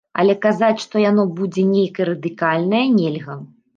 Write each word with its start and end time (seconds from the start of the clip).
Але 0.21 0.33
казаць, 0.45 0.77
што 0.85 1.03
яно 1.03 1.25
будзе 1.41 1.65
нейкае 1.75 2.07
радыкальнае, 2.13 2.85
нельга. 2.99 3.37